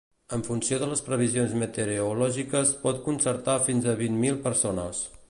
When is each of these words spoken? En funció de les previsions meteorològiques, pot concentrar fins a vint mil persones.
En 0.35 0.43
funció 0.45 0.79
de 0.83 0.87
les 0.93 1.03
previsions 1.09 1.53
meteorològiques, 1.63 2.71
pot 2.87 3.05
concentrar 3.11 3.59
fins 3.69 3.89
a 3.93 3.97
vint 4.01 4.19
mil 4.25 4.45
persones. 4.49 5.07